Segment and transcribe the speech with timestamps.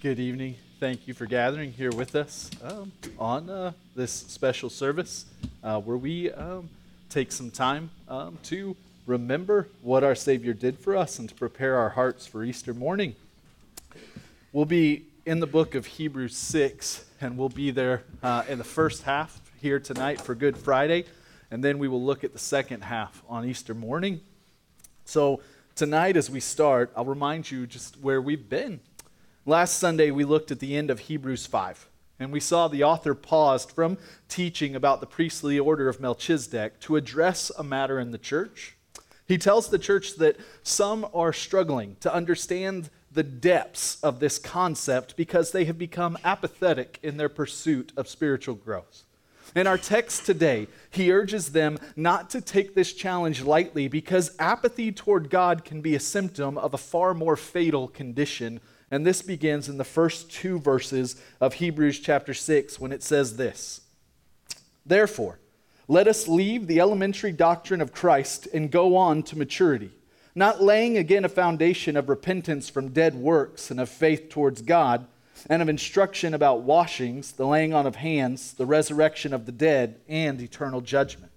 [0.00, 0.56] Good evening.
[0.78, 5.26] Thank you for gathering here with us um, on uh, this special service
[5.62, 6.70] uh, where we um,
[7.10, 8.74] take some time um, to
[9.04, 13.14] remember what our Savior did for us and to prepare our hearts for Easter morning.
[14.54, 18.64] We'll be in the book of Hebrews 6, and we'll be there uh, in the
[18.64, 21.04] first half here tonight for Good Friday,
[21.50, 24.22] and then we will look at the second half on Easter morning.
[25.04, 25.42] So,
[25.74, 28.80] tonight, as we start, I'll remind you just where we've been
[29.46, 31.88] Last Sunday, we looked at the end of Hebrews 5,
[32.18, 33.96] and we saw the author paused from
[34.28, 38.76] teaching about the priestly order of Melchizedek to address a matter in the church.
[39.26, 45.16] He tells the church that some are struggling to understand the depths of this concept
[45.16, 49.04] because they have become apathetic in their pursuit of spiritual growth.
[49.56, 54.92] In our text today, he urges them not to take this challenge lightly because apathy
[54.92, 59.68] toward God can be a symptom of a far more fatal condition and this begins
[59.68, 63.82] in the first two verses of Hebrews chapter 6 when it says this
[64.84, 65.38] Therefore,
[65.86, 69.90] let us leave the elementary doctrine of Christ and go on to maturity,
[70.34, 75.06] not laying again a foundation of repentance from dead works and of faith towards God,
[75.48, 80.00] and of instruction about washings, the laying on of hands, the resurrection of the dead,
[80.08, 81.29] and eternal judgment.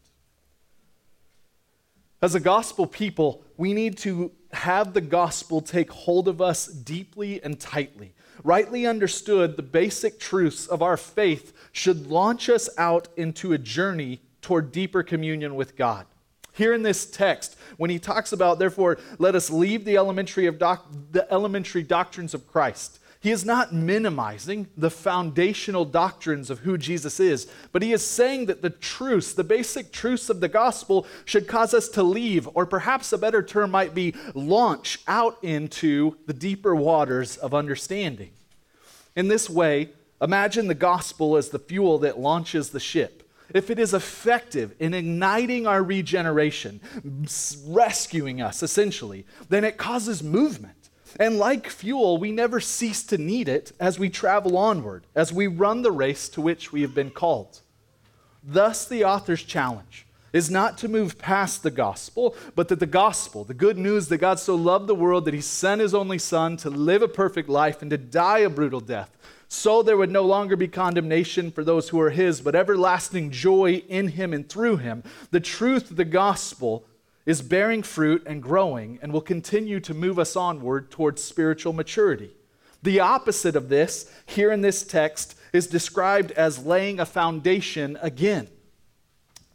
[2.23, 7.43] As a gospel people, we need to have the gospel take hold of us deeply
[7.43, 8.13] and tightly.
[8.45, 14.21] Rightly understood, the basic truths of our faith should launch us out into a journey
[14.41, 16.05] toward deeper communion with God.
[16.53, 20.57] Here in this text, when he talks about, therefore, let us leave the elementary, of
[20.57, 26.77] doc- the elementary doctrines of Christ, he is not minimizing the foundational doctrines of who
[26.77, 31.07] Jesus is, but he is saying that the truths, the basic truths of the gospel,
[31.23, 36.17] should cause us to leave, or perhaps a better term might be launch out into
[36.25, 38.31] the deeper waters of understanding.
[39.15, 43.23] In this way, imagine the gospel as the fuel that launches the ship.
[43.53, 46.81] If it is effective in igniting our regeneration,
[47.67, 50.82] rescuing us essentially, then it causes movement.
[51.19, 55.47] And like fuel, we never cease to need it as we travel onward, as we
[55.47, 57.61] run the race to which we have been called.
[58.43, 63.43] Thus, the author's challenge is not to move past the gospel, but that the gospel,
[63.43, 66.57] the good news that God so loved the world that he sent his only son
[66.57, 69.15] to live a perfect life and to die a brutal death,
[69.47, 73.83] so there would no longer be condemnation for those who are his, but everlasting joy
[73.87, 75.03] in him and through him.
[75.29, 76.85] The truth of the gospel
[77.25, 82.31] is bearing fruit and growing and will continue to move us onward towards spiritual maturity.
[82.81, 88.49] The opposite of this, here in this text, is described as laying a foundation again.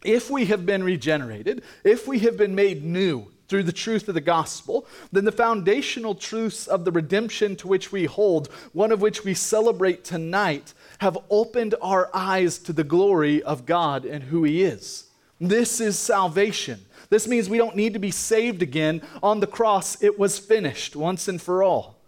[0.05, 4.15] If we have been regenerated, if we have been made new through the truth of
[4.15, 9.01] the gospel, then the foundational truths of the redemption to which we hold, one of
[9.01, 14.45] which we celebrate tonight, have opened our eyes to the glory of God and who
[14.45, 15.11] He is.
[15.41, 16.85] This is salvation.
[17.11, 19.03] This means we don't need to be saved again.
[19.23, 21.99] On the cross, it was finished once and for all.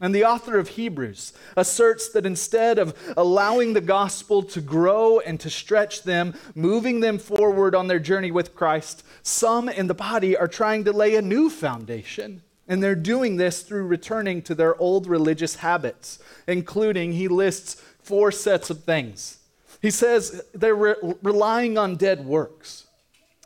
[0.00, 5.40] And the author of Hebrews asserts that instead of allowing the gospel to grow and
[5.40, 10.36] to stretch them, moving them forward on their journey with Christ, some in the body
[10.36, 12.42] are trying to lay a new foundation.
[12.66, 18.32] And they're doing this through returning to their old religious habits, including, he lists four
[18.32, 19.38] sets of things.
[19.80, 22.86] He says they're re- relying on dead works.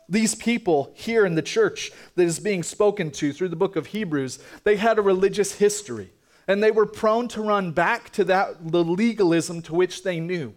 [0.09, 3.87] These people here in the church that is being spoken to through the book of
[3.87, 6.09] Hebrews, they had a religious history
[6.49, 10.55] and they were prone to run back to that the legalism to which they knew.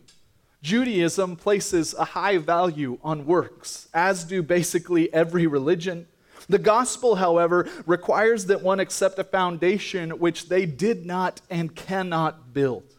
[0.63, 6.07] Judaism places a high value on works, as do basically every religion.
[6.49, 12.55] The gospel, however, requires that one accept a foundation which they did not and cannot
[12.55, 12.92] build.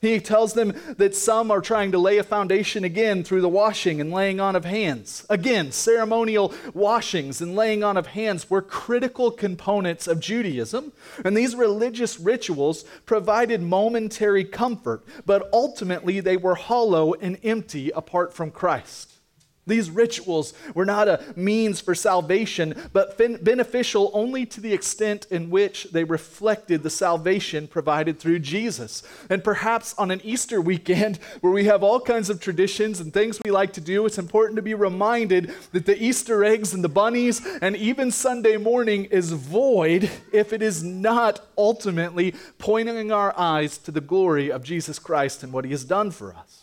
[0.00, 4.00] He tells them that some are trying to lay a foundation again through the washing
[4.00, 5.26] and laying on of hands.
[5.28, 11.54] Again, ceremonial washings and laying on of hands were critical components of Judaism, and these
[11.54, 19.19] religious rituals provided momentary comfort, but ultimately they were hollow and empty apart from Christ.
[19.66, 25.50] These rituals were not a means for salvation, but beneficial only to the extent in
[25.50, 29.02] which they reflected the salvation provided through Jesus.
[29.28, 33.38] And perhaps on an Easter weekend where we have all kinds of traditions and things
[33.44, 36.88] we like to do, it's important to be reminded that the Easter eggs and the
[36.88, 43.76] bunnies and even Sunday morning is void if it is not ultimately pointing our eyes
[43.78, 46.59] to the glory of Jesus Christ and what he has done for us.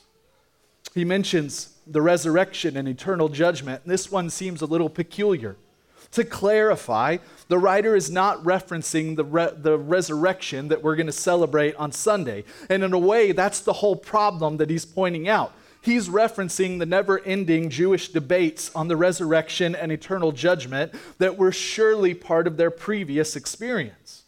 [0.98, 3.84] He mentions the resurrection and eternal judgment.
[3.86, 5.56] This one seems a little peculiar.
[6.14, 7.18] To clarify,
[7.50, 11.92] the writer is not referencing the, re- the resurrection that we're going to celebrate on
[11.92, 12.46] Sunday.
[12.68, 15.54] And in a way, that's the whole problem that he's pointing out.
[15.84, 21.52] He's referencing the never ending Jewish debates on the resurrection and eternal judgment that were
[21.52, 24.24] surely part of their previous experience.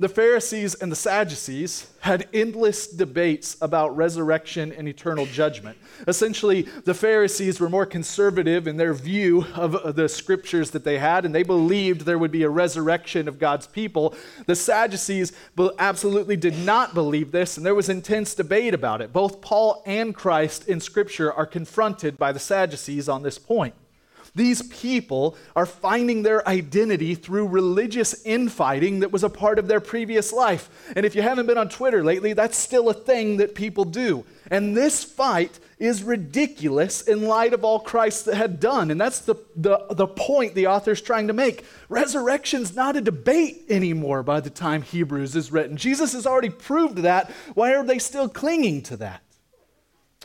[0.00, 5.76] The Pharisees and the Sadducees had endless debates about resurrection and eternal judgment.
[6.08, 10.96] Essentially, the Pharisees were more conservative in their view of uh, the scriptures that they
[10.96, 14.14] had, and they believed there would be a resurrection of God's people.
[14.46, 15.34] The Sadducees
[15.78, 19.12] absolutely did not believe this, and there was intense debate about it.
[19.12, 23.74] Both Paul and Christ in scripture are confronted by the Sadducees on this point.
[24.34, 29.80] These people are finding their identity through religious infighting that was a part of their
[29.80, 30.92] previous life.
[30.94, 34.24] And if you haven't been on Twitter lately, that's still a thing that people do.
[34.50, 38.90] And this fight is ridiculous in light of all Christ had done.
[38.90, 41.64] And that's the, the, the point the author's trying to make.
[41.88, 45.76] Resurrection's not a debate anymore by the time Hebrews is written.
[45.76, 47.30] Jesus has already proved that.
[47.54, 49.22] Why are they still clinging to that?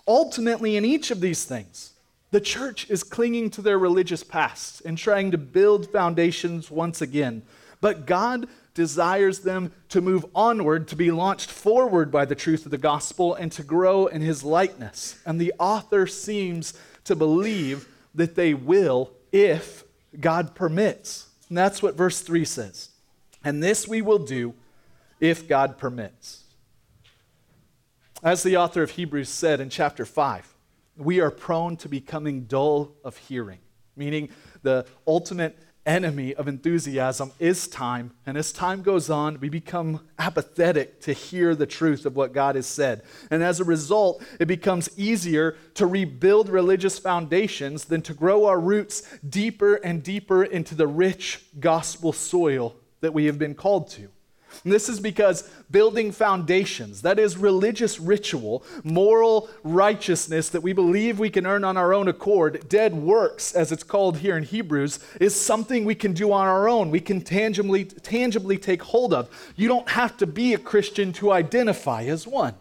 [0.08, 1.94] Ultimately, in each of these things,
[2.36, 7.42] the church is clinging to their religious past and trying to build foundations once again.
[7.80, 12.72] But God desires them to move onward, to be launched forward by the truth of
[12.72, 15.18] the gospel, and to grow in his likeness.
[15.26, 16.74] And the author seems
[17.06, 19.86] to believe that they will if
[20.20, 21.30] God permits.
[21.48, 22.90] And that's what verse 3 says.
[23.46, 24.56] And this we will do
[25.22, 26.44] if God permits.
[28.22, 30.55] As the author of Hebrews said in chapter 5,
[30.98, 33.60] we are prone to becoming dull of hearing,
[33.96, 34.30] meaning
[34.62, 38.12] the ultimate enemy of enthusiasm is time.
[38.26, 42.56] And as time goes on, we become apathetic to hear the truth of what God
[42.56, 43.04] has said.
[43.30, 48.60] And as a result, it becomes easier to rebuild religious foundations than to grow our
[48.60, 54.10] roots deeper and deeper into the rich gospel soil that we have been called to.
[54.64, 61.20] And this is because building foundations, that is religious ritual, moral righteousness that we believe
[61.20, 65.00] we can earn on our own accord, dead works, as it's called here in Hebrews,
[65.20, 66.92] is something we can do on our own.
[66.92, 69.30] We can tangibly, tangibly take hold of.
[69.56, 72.56] You don't have to be a Christian to identify as one.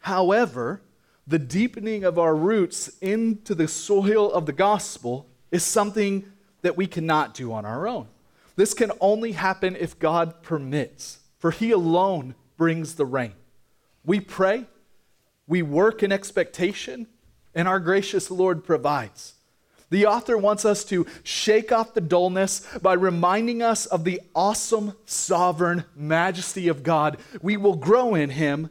[0.00, 0.80] However,
[1.26, 6.24] the deepening of our roots into the soil of the gospel is something
[6.62, 8.06] that we cannot do on our own.
[8.56, 13.34] This can only happen if God permits, for He alone brings the rain.
[14.04, 14.64] We pray,
[15.46, 17.06] we work in expectation,
[17.54, 19.34] and our gracious Lord provides.
[19.90, 24.94] The author wants us to shake off the dullness by reminding us of the awesome
[25.04, 27.18] sovereign majesty of God.
[27.40, 28.70] We will grow in Him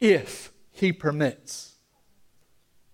[0.00, 1.74] if He permits.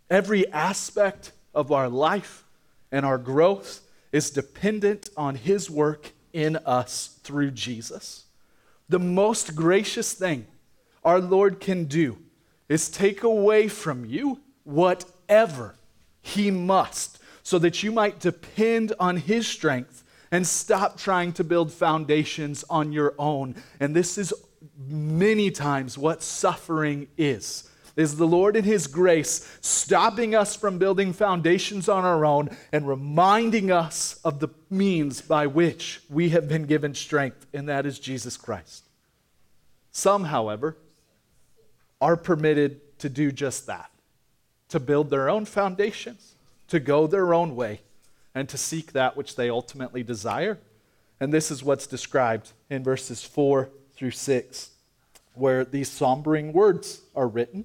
[0.09, 2.45] Every aspect of our life
[2.91, 8.25] and our growth is dependent on His work in us through Jesus.
[8.89, 10.47] The most gracious thing
[11.05, 12.19] our Lord can do
[12.69, 15.77] is take away from you whatever
[16.23, 21.73] He must, so that you might depend on His strength and stop trying to build
[21.73, 23.57] foundations on your own.
[23.81, 24.33] And this is
[24.77, 27.70] many times what suffering is
[28.01, 32.89] is the Lord in His grace stopping us from building foundations on our own and
[32.89, 37.99] reminding us of the means by which we have been given strength, and that is
[37.99, 38.85] Jesus Christ.
[39.93, 40.77] Some, however,
[42.01, 43.91] are permitted to do just that
[44.71, 46.35] to build their own foundations,
[46.69, 47.81] to go their own way,
[48.35, 50.59] and to seek that which they ultimately desire.
[51.19, 54.71] And this is what's described in verses 4 through 6,
[55.35, 57.65] where these sombering words are written.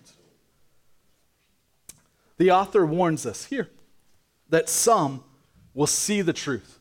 [2.41, 3.69] The author warns us here
[4.49, 5.23] that some
[5.75, 6.79] will see the truth.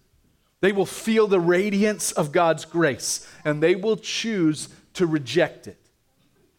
[0.62, 5.76] They will feel the radiance of God's grace and they will choose to reject it.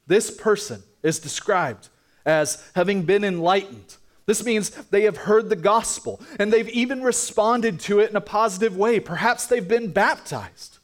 [0.06, 1.90] This person is described
[2.28, 3.96] as having been enlightened.
[4.28, 8.22] This means they have heard the gospel and they've even responded to it in a
[8.22, 9.00] positive way.
[9.00, 10.78] Perhaps they've been baptized,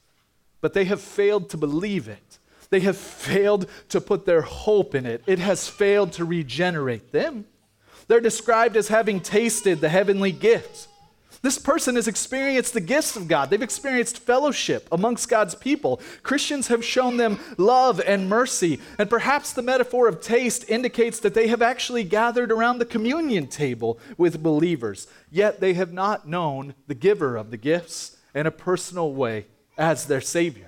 [0.59, 2.39] but they have failed to believe it.
[2.71, 5.21] They have failed to put their hope in it.
[5.27, 7.45] It has failed to regenerate them.
[8.07, 10.87] They're described as having tasted the heavenly gifts.
[11.41, 13.49] This person has experienced the gifts of God.
[13.49, 16.01] They've experienced fellowship amongst God's people.
[16.23, 18.79] Christians have shown them love and mercy.
[18.97, 23.47] And perhaps the metaphor of taste indicates that they have actually gathered around the communion
[23.47, 28.51] table with believers, yet they have not known the giver of the gifts in a
[28.51, 29.45] personal way
[29.77, 30.67] as their Savior.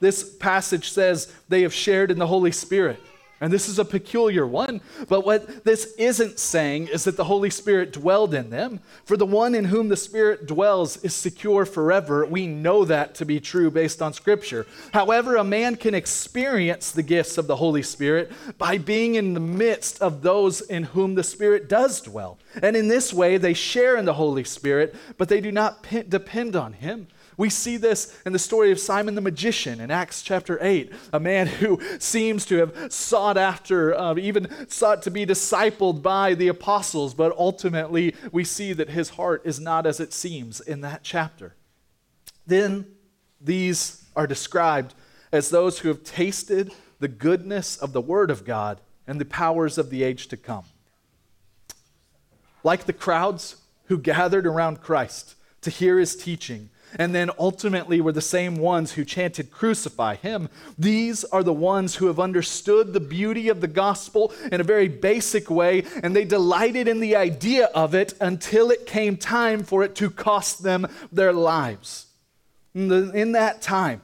[0.00, 3.00] This passage says they have shared in the Holy Spirit.
[3.42, 4.80] And this is a peculiar one.
[5.08, 8.78] But what this isn't saying is that the Holy Spirit dwelled in them.
[9.04, 12.24] For the one in whom the Spirit dwells is secure forever.
[12.24, 14.64] We know that to be true based on Scripture.
[14.94, 19.40] However, a man can experience the gifts of the Holy Spirit by being in the
[19.40, 22.38] midst of those in whom the Spirit does dwell.
[22.62, 26.54] And in this way, they share in the Holy Spirit, but they do not depend
[26.54, 27.08] on Him.
[27.36, 31.20] We see this in the story of Simon the magician in Acts chapter 8, a
[31.20, 36.48] man who seems to have sought after, uh, even sought to be discipled by the
[36.48, 41.02] apostles, but ultimately we see that his heart is not as it seems in that
[41.02, 41.54] chapter.
[42.46, 42.86] Then
[43.40, 44.94] these are described
[45.32, 49.78] as those who have tasted the goodness of the Word of God and the powers
[49.78, 50.64] of the age to come.
[52.62, 58.12] Like the crowds who gathered around Christ to hear his teaching, and then ultimately were
[58.12, 60.48] the same ones who chanted, Crucify him.
[60.78, 64.88] These are the ones who have understood the beauty of the gospel in a very
[64.88, 69.82] basic way, and they delighted in the idea of it until it came time for
[69.82, 72.06] it to cost them their lives.
[72.74, 74.00] In, that time,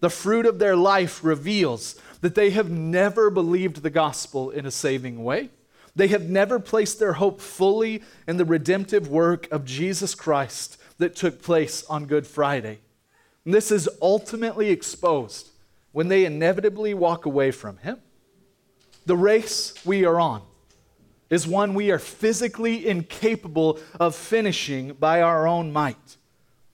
[0.00, 4.70] the fruit of their life reveals that they have never believed the gospel in a
[4.70, 5.50] saving way.
[5.96, 11.16] They have never placed their hope fully in the redemptive work of Jesus Christ that
[11.16, 12.78] took place on Good Friday.
[13.44, 15.48] And this is ultimately exposed
[15.92, 17.98] when they inevitably walk away from Him.
[19.06, 20.42] The race we are on
[21.30, 26.16] is one we are physically incapable of finishing by our own might,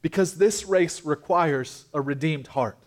[0.02, 2.78] because this race requires a redeemed heart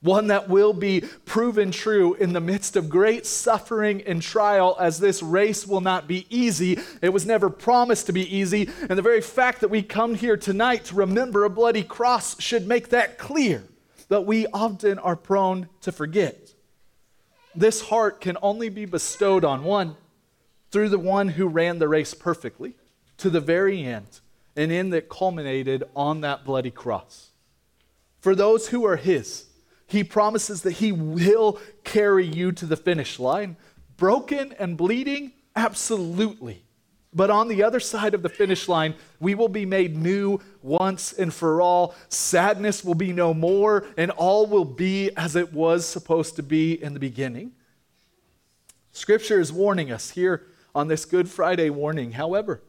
[0.00, 5.00] one that will be proven true in the midst of great suffering and trial, as
[5.00, 6.78] this race will not be easy.
[7.02, 10.36] It was never promised to be easy, and the very fact that we come here
[10.36, 13.64] tonight to remember a bloody cross should make that clear,
[14.08, 16.52] that we often are prone to forget.
[17.56, 19.96] This heart can only be bestowed on one
[20.70, 22.74] through the one who ran the race perfectly
[23.16, 24.20] to the very end,
[24.54, 27.30] and in that culminated on that bloody cross.
[28.20, 29.46] For those who are his,
[29.88, 33.56] he promises that He will carry you to the finish line.
[33.96, 35.32] Broken and bleeding?
[35.56, 36.62] Absolutely.
[37.14, 41.14] But on the other side of the finish line, we will be made new once
[41.14, 41.94] and for all.
[42.10, 46.80] Sadness will be no more, and all will be as it was supposed to be
[46.80, 47.52] in the beginning.
[48.92, 52.60] Scripture is warning us here on this Good Friday warning, however,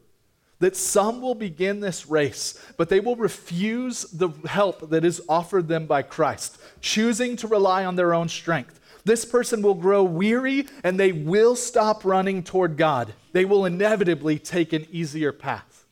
[0.60, 5.68] that some will begin this race, but they will refuse the help that is offered
[5.68, 8.78] them by Christ, choosing to rely on their own strength.
[9.04, 13.14] This person will grow weary and they will stop running toward God.
[13.32, 15.86] They will inevitably take an easier path.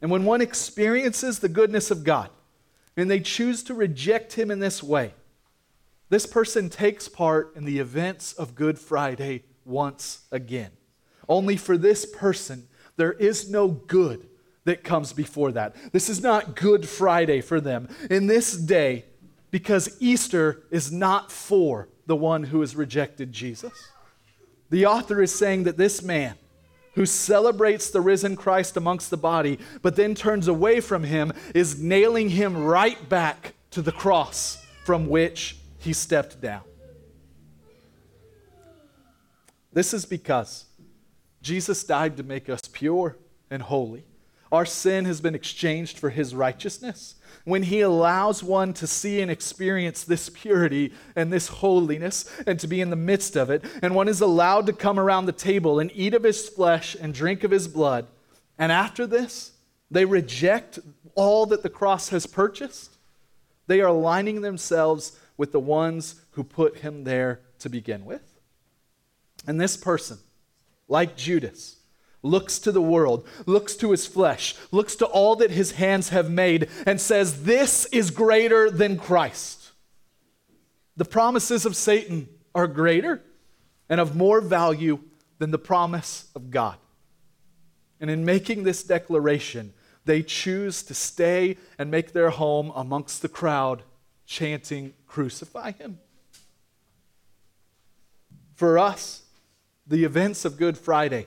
[0.00, 2.30] And when one experiences the goodness of God
[2.96, 5.12] and they choose to reject Him in this way,
[6.08, 10.70] this person takes part in the events of Good Friday once again.
[11.28, 14.28] Only for this person, there is no good
[14.64, 15.74] that comes before that.
[15.92, 17.88] This is not Good Friday for them.
[18.10, 19.06] In this day,
[19.50, 23.72] because Easter is not for the one who has rejected Jesus.
[24.68, 26.34] The author is saying that this man
[26.94, 31.80] who celebrates the risen Christ amongst the body, but then turns away from him, is
[31.80, 36.62] nailing him right back to the cross from which he stepped down.
[39.72, 40.64] This is because
[41.42, 43.16] Jesus died to make us pure
[43.50, 44.04] and holy.
[44.50, 47.16] Our sin has been exchanged for his righteousness.
[47.44, 52.66] When he allows one to see and experience this purity and this holiness and to
[52.66, 55.78] be in the midst of it, and one is allowed to come around the table
[55.78, 58.06] and eat of his flesh and drink of his blood,
[58.58, 59.52] and after this,
[59.90, 60.78] they reject
[61.14, 62.96] all that the cross has purchased,
[63.66, 68.22] they are aligning themselves with the ones who put him there to begin with.
[69.46, 70.18] And this person,
[70.88, 71.76] like Judas,
[72.22, 76.30] looks to the world, looks to his flesh, looks to all that his hands have
[76.30, 79.70] made, and says, This is greater than Christ.
[80.96, 83.22] The promises of Satan are greater
[83.88, 84.98] and of more value
[85.38, 86.76] than the promise of God.
[88.00, 89.72] And in making this declaration,
[90.04, 93.82] they choose to stay and make their home amongst the crowd,
[94.26, 95.98] chanting, Crucify him.
[98.54, 99.22] For us,
[99.88, 101.26] the events of Good Friday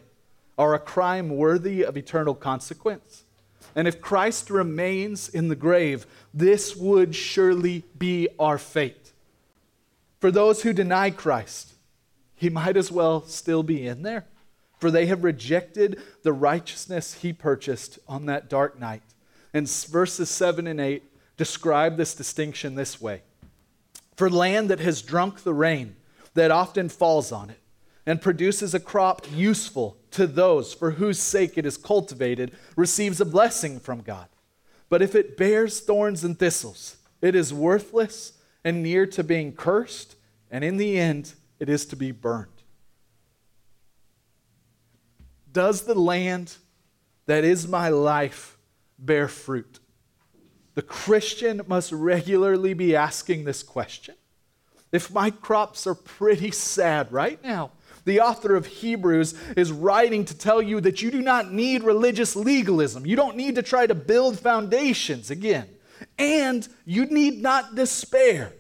[0.58, 3.24] are a crime worthy of eternal consequence.
[3.76, 9.12] And if Christ remains in the grave, this would surely be our fate.
[10.20, 11.74] For those who deny Christ,
[12.36, 14.26] he might as well still be in there,
[14.78, 19.04] for they have rejected the righteousness he purchased on that dark night.
[19.54, 21.04] And verses 7 and 8
[21.38, 23.22] describe this distinction this way
[24.16, 25.96] For land that has drunk the rain
[26.34, 27.60] that often falls on it,
[28.06, 33.26] and produces a crop useful to those for whose sake it is cultivated, receives a
[33.26, 34.28] blessing from God.
[34.90, 40.16] But if it bears thorns and thistles, it is worthless and near to being cursed,
[40.50, 42.50] and in the end, it is to be burned.
[45.52, 46.56] Does the land
[47.26, 48.58] that is my life
[48.98, 49.80] bear fruit?
[50.74, 54.16] The Christian must regularly be asking this question.
[54.92, 57.72] If my crops are pretty sad right now,
[58.06, 62.36] the author of Hebrews is writing to tell you that you do not need religious
[62.36, 63.06] legalism.
[63.06, 65.68] You don't need to try to build foundations again.
[66.18, 68.54] And you need not despair.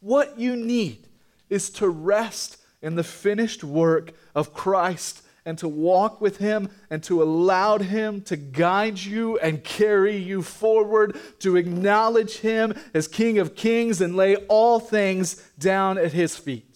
[0.00, 1.06] What you need
[1.50, 7.02] is to rest in the finished work of Christ and to walk with Him and
[7.04, 13.38] to allow Him to guide you and carry you forward, to acknowledge Him as King
[13.38, 16.69] of Kings and lay all things down at His feet.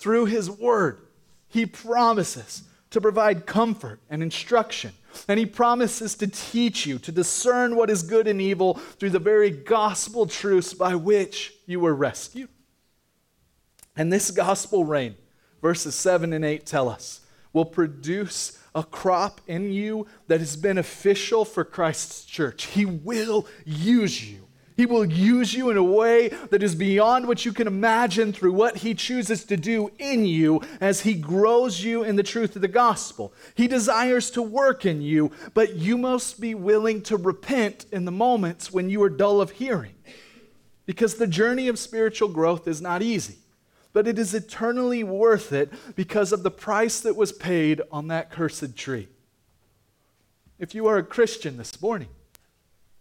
[0.00, 0.98] Through His Word,
[1.46, 4.92] He promises to provide comfort and instruction.
[5.28, 9.18] And He promises to teach you to discern what is good and evil through the
[9.18, 12.48] very gospel truths by which you were rescued.
[13.94, 15.16] And this gospel rain,
[15.60, 17.20] verses 7 and 8 tell us,
[17.52, 22.66] will produce a crop in you that is beneficial for Christ's church.
[22.66, 24.46] He will use you.
[24.80, 28.54] He will use you in a way that is beyond what you can imagine through
[28.54, 32.62] what He chooses to do in you as He grows you in the truth of
[32.62, 33.34] the gospel.
[33.54, 38.10] He desires to work in you, but you must be willing to repent in the
[38.10, 39.92] moments when you are dull of hearing.
[40.86, 43.36] Because the journey of spiritual growth is not easy,
[43.92, 48.30] but it is eternally worth it because of the price that was paid on that
[48.30, 49.08] cursed tree.
[50.58, 52.08] If you are a Christian this morning,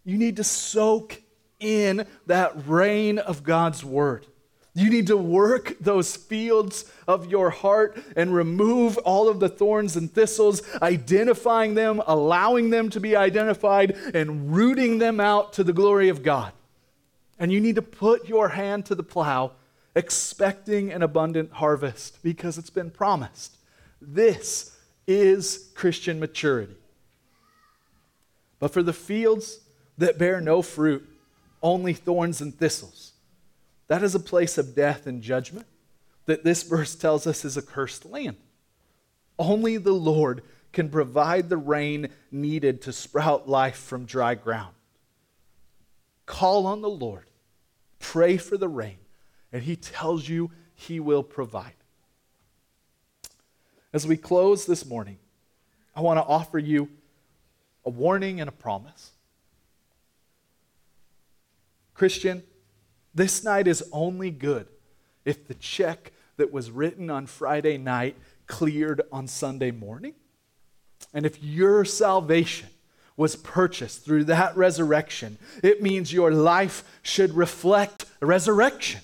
[0.03, 1.21] you need to soak
[1.59, 4.25] in that rain of God's word.
[4.75, 9.97] You need to work those fields of your heart and remove all of the thorns
[9.97, 15.73] and thistles, identifying them, allowing them to be identified, and rooting them out to the
[15.73, 16.53] glory of God.
[17.39, 19.53] And you need to put your hand to the plow,
[19.95, 23.57] expecting an abundant harvest because it's been promised.
[24.01, 26.75] This is Christian maturity.
[28.59, 29.61] But for the fields
[29.97, 31.08] that bear no fruit,
[31.61, 33.13] only thorns and thistles.
[33.87, 35.65] That is a place of death and judgment
[36.25, 38.37] that this verse tells us is a cursed land.
[39.39, 44.75] Only the Lord can provide the rain needed to sprout life from dry ground.
[46.27, 47.25] Call on the Lord,
[47.97, 48.97] pray for the rain,
[49.51, 51.73] and He tells you He will provide.
[53.91, 55.17] As we close this morning,
[55.95, 56.89] I want to offer you
[57.85, 59.11] a warning and a promise.
[61.99, 62.43] Christian,
[63.13, 64.67] this night is only good
[65.25, 68.15] if the check that was written on Friday night
[68.47, 70.13] cleared on Sunday morning.
[71.13, 72.69] And if your salvation
[73.17, 79.01] was purchased through that resurrection, it means your life should reflect resurrection,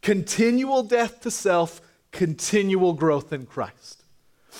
[0.00, 1.80] continual death to self,
[2.12, 3.97] continual growth in Christ.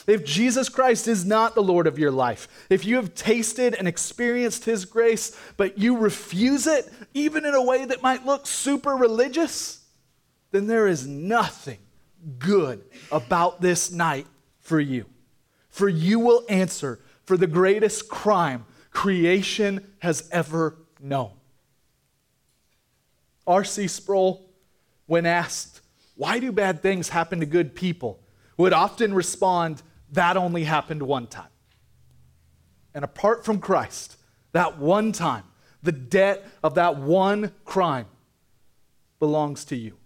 [0.07, 3.89] If Jesus Christ is not the Lord of your life, if you have tasted and
[3.89, 8.95] experienced His grace, but you refuse it, even in a way that might look super
[8.95, 9.85] religious,
[10.51, 11.79] then there is nothing
[12.39, 14.27] good about this night
[14.61, 15.07] for you.
[15.69, 21.33] For you will answer for the greatest crime creation has ever known.
[23.47, 23.89] R.C.
[23.89, 24.51] Sproul,
[25.07, 25.81] when asked,
[26.17, 28.21] Why do bad things happen to good people?
[28.59, 31.49] Would often respond, that only happened one time.
[32.93, 34.17] And apart from Christ,
[34.53, 35.45] that one time,
[35.83, 38.07] the debt of that one crime
[39.21, 39.97] belongs to you.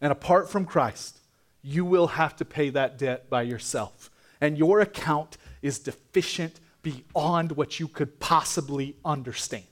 [0.00, 1.20] And apart from Christ,
[1.62, 4.10] you will have to pay that debt by yourself.
[4.40, 9.64] And your account is deficient beyond what you could possibly understand.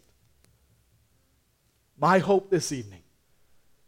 [1.98, 3.02] My hope this evening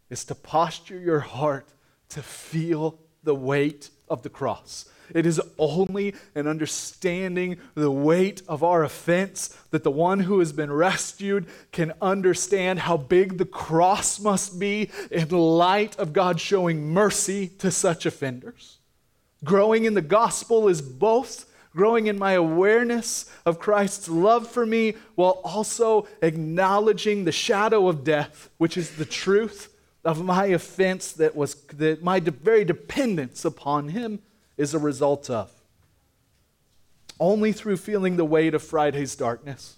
[0.09, 1.73] is to posture your heart
[2.09, 8.63] to feel the weight of the cross it is only in understanding the weight of
[8.63, 14.19] our offense that the one who has been rescued can understand how big the cross
[14.19, 18.79] must be in light of God showing mercy to such offenders.
[19.43, 24.95] Growing in the gospel is both growing in my awareness of Christ's love for me,
[25.13, 29.76] while also acknowledging the shadow of death, which is the truth
[30.07, 34.19] of my offense that was that my de- very dependence upon Him
[34.55, 35.51] is a result of.
[37.19, 39.75] Only through feeling the weight of Friday's darkness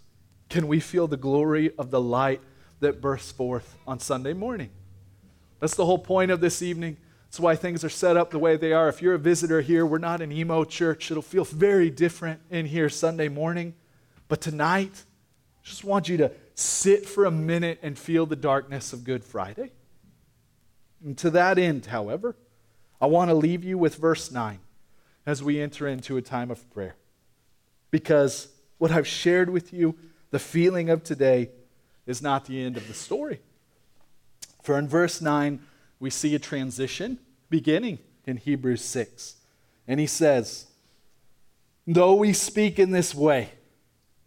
[0.48, 2.42] can we feel the glory of the light
[2.80, 4.70] that bursts forth on Sunday morning.
[5.60, 6.98] That's the whole point of this evening.
[7.26, 8.88] That's why things are set up the way they are.
[8.88, 11.10] If you're a visitor here, we're not an emo church.
[11.10, 13.74] It'll feel very different in here Sunday morning.
[14.28, 18.94] But tonight, I just want you to sit for a minute and feel the darkness
[18.94, 19.72] of Good Friday.
[21.03, 22.35] And to that end, however,
[23.01, 24.59] I want to leave you with verse 9
[25.25, 26.95] as we enter into a time of prayer.
[27.91, 29.95] Because what I've shared with you,
[30.31, 31.49] the feeling of today,
[32.05, 33.39] is not the end of the story.
[34.63, 35.59] For in verse 9,
[35.99, 39.35] we see a transition beginning in Hebrews 6.
[39.88, 40.67] And he says,
[41.88, 43.49] Though we speak in this way,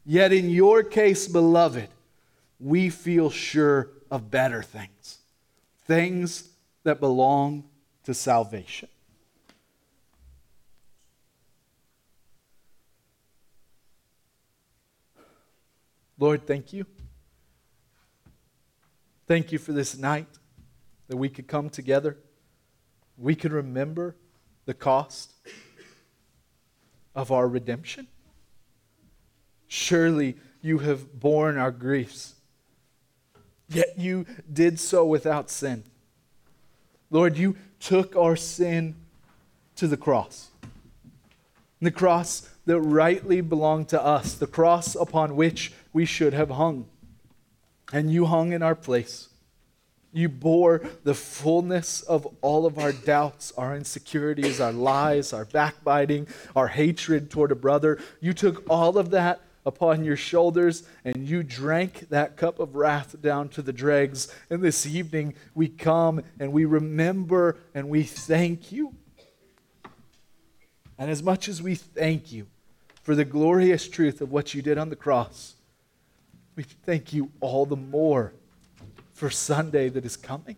[0.04, 1.88] yet in your case, beloved,
[2.58, 5.18] we feel sure of better things,
[5.86, 6.51] things
[6.84, 7.64] that belong
[8.04, 8.88] to salvation.
[16.18, 16.86] Lord, thank you.
[19.26, 20.28] Thank you for this night
[21.08, 22.18] that we could come together.
[23.16, 24.16] We could remember
[24.64, 25.32] the cost
[27.14, 28.06] of our redemption.
[29.66, 32.34] Surely you have borne our griefs,
[33.68, 35.84] yet you did so without sin.
[37.12, 38.96] Lord, you took our sin
[39.76, 40.48] to the cross.
[41.80, 46.86] The cross that rightly belonged to us, the cross upon which we should have hung.
[47.92, 49.28] And you hung in our place.
[50.14, 56.28] You bore the fullness of all of our doubts, our insecurities, our lies, our backbiting,
[56.56, 57.98] our hatred toward a brother.
[58.20, 63.20] You took all of that upon your shoulders and you drank that cup of wrath
[63.20, 64.34] down to the dregs.
[64.50, 68.94] And this evening we come and we remember and we thank you.
[70.98, 72.46] And as much as we thank you
[73.02, 75.54] for the glorious truth of what you did on the cross,
[76.54, 78.32] we thank you all the more
[79.14, 80.56] for Sunday that is coming.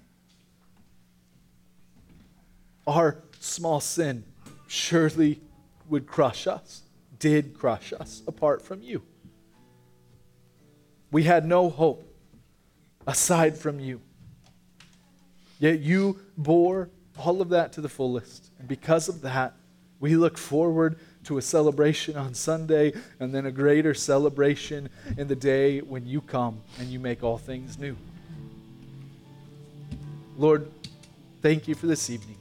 [2.87, 4.25] Our small sin
[4.67, 5.40] surely
[5.88, 6.83] would crush us,
[7.18, 9.03] did crush us apart from you.
[11.11, 12.05] We had no hope
[13.07, 14.00] aside from you.
[15.59, 18.50] Yet you bore all of that to the fullest.
[18.59, 19.55] And because of that,
[20.00, 25.37] we look forward to a celebration on Sunday and then a greater celebration in the
[25.37, 27.96] day when you come and you make all things new.
[30.37, 30.68] Lord,
[31.40, 32.37] thank you for this evening.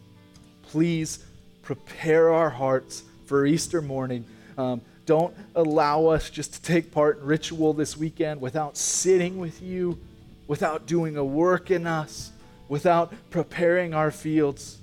[0.63, 1.23] Please
[1.62, 4.25] prepare our hearts for Easter morning.
[4.58, 9.62] Um, don't allow us just to take part in ritual this weekend without sitting with
[9.62, 10.00] you,
[10.48, 12.32] without doing a work in us,
[12.70, 14.78] without preparing our fields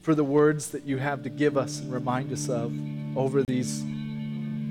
[0.00, 2.72] for the words that you have to give us and remind us of
[3.16, 3.84] over these,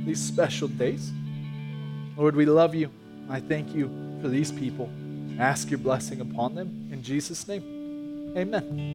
[0.05, 1.11] these special days.
[2.17, 2.91] Lord, we love you.
[3.29, 3.87] I thank you
[4.21, 4.89] for these people.
[5.39, 6.89] Ask your blessing upon them.
[6.91, 8.89] In Jesus' name, amen.